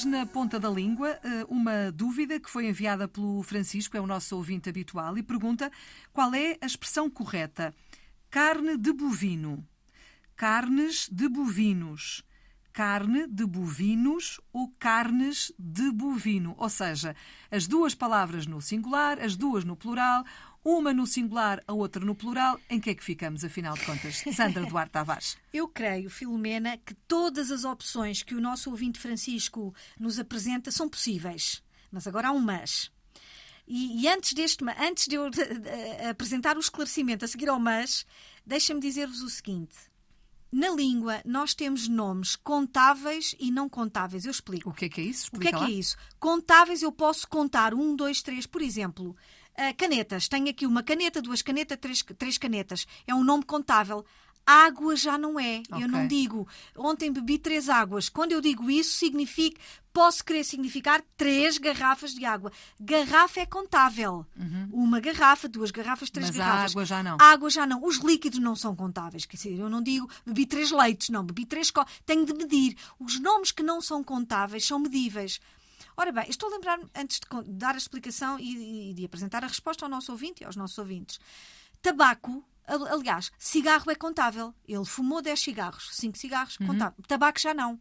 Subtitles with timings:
[0.00, 4.06] hoje na ponta da língua eh, uma dúvida que foi enviada pelo Francisco, é o
[4.06, 5.70] nosso ouvinte habitual, e pergunta
[6.10, 7.74] qual é a expressão correta.
[8.30, 9.66] Carne de bovino.
[10.36, 12.22] Carnes de bovinos.
[12.80, 16.54] Carne de bovinos ou carnes de bovino.
[16.56, 17.14] Ou seja,
[17.50, 20.24] as duas palavras no singular, as duas no plural,
[20.64, 22.58] uma no singular, a outra no plural.
[22.70, 24.24] Em que é que ficamos, afinal de contas?
[24.34, 25.36] Sandra Duarte Tavares.
[25.52, 30.88] Eu creio, Filomena, que todas as opções que o nosso ouvinte Francisco nos apresenta são
[30.88, 31.62] possíveis.
[31.92, 32.90] Mas agora há um mas.
[33.68, 35.68] E, e antes deste, antes de eu de, de,
[36.08, 38.06] apresentar o esclarecimento a seguir ao mas,
[38.46, 39.89] deixa-me dizer-vos o seguinte.
[40.52, 44.24] Na língua, nós temos nomes contáveis e não contáveis.
[44.24, 44.70] Eu explico.
[44.70, 45.24] O que é que é isso?
[45.24, 45.96] Explica o que é que é isso?
[46.18, 48.46] Contáveis, eu posso contar um, dois, três.
[48.46, 49.16] Por exemplo,
[49.60, 50.26] Uh, canetas.
[50.26, 52.86] Tenho aqui uma caneta, duas canetas, três, três canetas.
[53.06, 54.06] É um nome contável.
[54.46, 55.62] Água já não é.
[55.70, 55.84] Okay.
[55.84, 58.08] Eu não digo ontem bebi três águas.
[58.08, 59.60] Quando eu digo isso, significa,
[59.92, 62.50] posso querer significar três garrafas de água.
[62.80, 64.26] Garrafa é contável.
[64.36, 64.68] Uhum.
[64.72, 66.60] Uma garrafa, duas garrafas, três Mas garrafas.
[66.60, 67.16] A água já não.
[67.20, 67.84] água já não.
[67.84, 69.26] Os líquidos não são contáveis.
[69.26, 71.24] Quer dizer, eu não digo bebi três leites, não.
[71.24, 71.70] Bebi três.
[71.70, 71.84] Co...
[72.04, 72.76] Tenho de medir.
[72.98, 75.40] Os nomes que não são contáveis são medíveis.
[75.96, 79.84] Ora bem, estou a lembrar, antes de dar a explicação e, de apresentar a resposta
[79.84, 81.20] ao nosso ouvinte e aos nossos ouvintes.
[81.82, 84.54] Tabaco, aliás, cigarro é contável.
[84.66, 86.68] Ele fumou 10 cigarros, 5 cigarros, uhum.
[86.68, 87.02] contável.
[87.06, 87.78] Tabaco já não.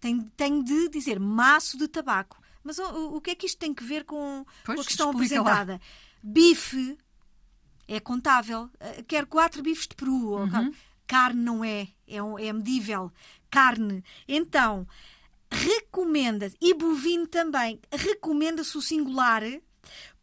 [0.00, 2.40] Tem, tem de dizer maço de tabaco.
[2.62, 5.10] Mas o, o que é que isto tem que ver com, pois, com a questão
[5.10, 5.74] apresentada?
[5.74, 5.80] Lá.
[6.22, 6.98] Bife
[7.86, 8.68] é contável.
[8.80, 10.38] Eh, quer quatro bifes de peru.
[10.38, 10.74] Uhum.
[11.06, 11.88] Carne não é.
[12.06, 13.12] É, é medível.
[13.50, 14.02] Carne.
[14.26, 14.86] Então,
[15.50, 19.42] recomenda-se, e bovino também, recomenda-se o singular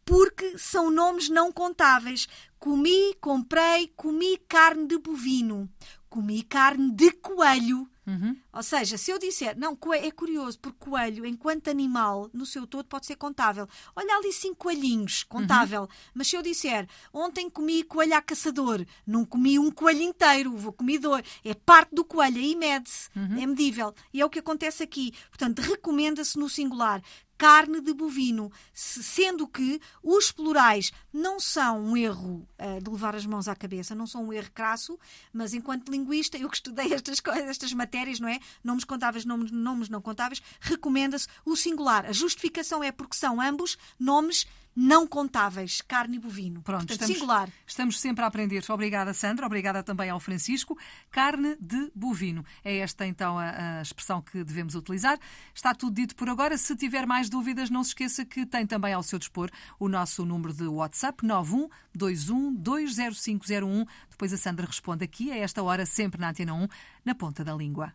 [0.04, 2.28] porque são nomes não contáveis.
[2.58, 5.68] Comi, comprei, comi carne de bovino,
[6.08, 7.88] comi carne de coelho.
[8.06, 8.36] Uhum.
[8.52, 12.84] Ou seja, se eu disser, não, é curioso, porque coelho, enquanto animal, no seu todo,
[12.84, 13.66] pode ser contável.
[13.96, 15.82] Olha ali cinco coelhinhos, contável.
[15.82, 15.88] Uhum.
[16.12, 20.72] Mas se eu disser, ontem comi coelho a caçador, não comi um coelho inteiro, vou
[20.72, 21.24] comer dois.
[21.42, 23.42] É parte do coelho, aí mede-se, uhum.
[23.42, 23.94] é medível.
[24.12, 25.12] E é o que acontece aqui.
[25.30, 27.02] Portanto, recomenda-se no singular
[27.44, 33.26] carne de bovino, sendo que os plurais não são um erro uh, de levar as
[33.26, 34.98] mãos à cabeça, não são um erro crasso,
[35.30, 38.40] mas enquanto linguista, eu que estudei estas coisas, estas matérias, não é?
[38.64, 42.06] Nomes contáveis, nomes, nomes não contáveis, recomenda-se o singular.
[42.06, 46.62] A justificação é porque são ambos nomes não contáveis, carne e bovino.
[46.62, 47.48] Pronto, Portanto, estamos, singular.
[47.66, 48.64] Estamos sempre a aprender.
[48.68, 49.46] Obrigada, Sandra.
[49.46, 50.76] Obrigada também ao Francisco.
[51.10, 52.44] Carne de bovino.
[52.64, 55.18] É esta então a, a, expressão que devemos utilizar.
[55.54, 56.58] Está tudo dito por agora.
[56.58, 60.24] Se tiver mais dúvidas, não se esqueça que tem também ao seu dispor o nosso
[60.24, 63.84] número de WhatsApp 91 21 20501.
[64.10, 66.68] Depois a Sandra responde aqui a esta hora, sempre na Antena 1,
[67.04, 67.92] na ponta da língua.